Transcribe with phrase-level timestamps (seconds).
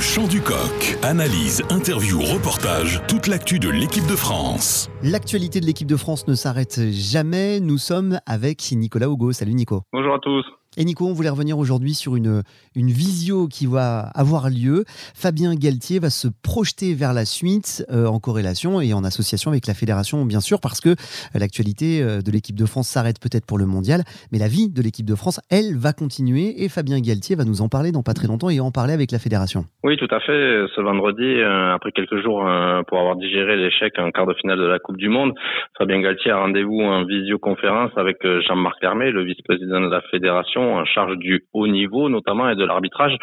[0.00, 0.96] Le chant du coq.
[1.02, 4.90] Analyse, interview, reportage, toute l'actu de l'équipe de France.
[5.02, 7.60] L'actualité de l'équipe de France ne s'arrête jamais.
[7.60, 9.32] Nous sommes avec Nicolas Hugo.
[9.32, 9.82] Salut Nico.
[9.92, 10.42] Bonjour à tous.
[10.80, 12.40] Et Nico, on voulait revenir aujourd'hui sur une,
[12.74, 14.84] une visio qui va avoir lieu.
[15.14, 19.66] Fabien Galtier va se projeter vers la suite euh, en corrélation et en association avec
[19.66, 20.96] la fédération, bien sûr, parce que
[21.38, 24.80] l'actualité euh, de l'équipe de France s'arrête peut-être pour le mondial, mais la vie de
[24.80, 28.14] l'équipe de France, elle, va continuer et Fabien Galtier va nous en parler dans pas
[28.14, 29.66] très longtemps et en parler avec la fédération.
[29.84, 30.64] Oui, tout à fait.
[30.74, 32.48] Ce vendredi, euh, après quelques jours
[32.88, 35.34] pour avoir digéré l'échec en quart de finale de la Coupe du Monde,
[35.76, 38.16] Fabien Galtier a rendez-vous en visioconférence avec
[38.48, 42.64] Jean-Marc Hermé, le vice-président de la fédération en charge du haut niveau notamment et de
[42.64, 43.16] l'arbitrage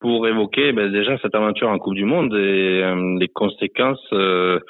[0.00, 4.60] pour évoquer ben, déjà cette aventure en Coupe du Monde et euh, les conséquences euh,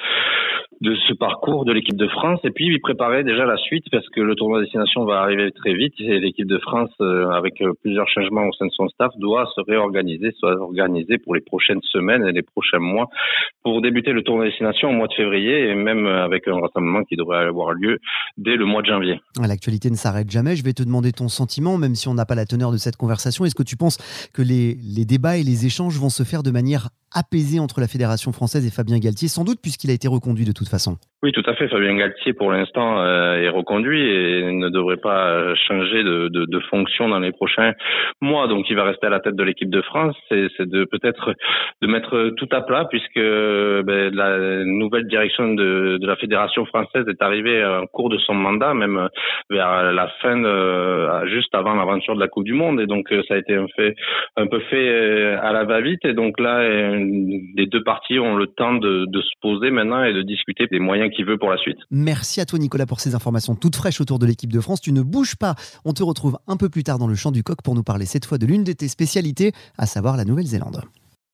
[0.81, 4.09] de ce parcours de l'équipe de France et puis lui préparer déjà la suite parce
[4.11, 8.09] que le tournoi destination va arriver très vite et l'équipe de France euh, avec plusieurs
[8.09, 12.27] changements au sein de son staff doit se réorganiser, soit organisée pour les prochaines semaines
[12.27, 13.07] et les prochains mois
[13.63, 17.17] pour débuter le tournoi destination au mois de février et même avec un rassemblement qui
[17.17, 17.99] devrait avoir lieu
[18.37, 19.21] dès le mois de janvier.
[19.41, 20.57] L'actualité ne s'arrête jamais.
[20.57, 22.97] Je vais te demander ton sentiment, même si on n'a pas la teneur de cette
[22.97, 23.45] conversation.
[23.45, 23.99] Est-ce que tu penses
[24.33, 27.89] que les, les débats et les échanges vont se faire de manière apaisée entre la
[27.89, 30.99] Fédération française et Fabien Galtier, sans doute puisqu'il a été reconduit de toute façon.
[31.23, 31.67] Oui, tout à fait.
[31.69, 36.61] Fabien Galtier, pour l'instant, euh, est reconduit et ne devrait pas changer de, de, de,
[36.69, 37.73] fonction dans les prochains
[38.21, 38.49] mois.
[38.49, 40.15] Donc, il va rester à la tête de l'équipe de France.
[40.29, 41.33] C'est de peut-être
[41.81, 47.07] de mettre tout à plat puisque ben, la nouvelle direction de, de, la Fédération française
[47.09, 49.09] est arrivée en cours de son mandat, même
[49.49, 52.79] vers la fin, de, juste avant l'aventure de la Coupe du Monde.
[52.81, 53.95] Et donc, ça a été un fait
[54.37, 56.05] un peu fait euh, à la va-vite.
[56.05, 60.13] Et donc là, les deux parties ont le temps de, de se poser maintenant et
[60.13, 61.79] de discuter des moyens veut pour la suite.
[61.91, 64.81] Merci à toi Nicolas pour ces informations toutes fraîches autour de l'équipe de France.
[64.81, 65.55] Tu ne bouges pas.
[65.85, 68.07] On te retrouve un peu plus tard dans le champ du coq pour nous parler
[68.07, 70.83] cette fois de l'une de tes spécialités, à savoir la Nouvelle-Zélande.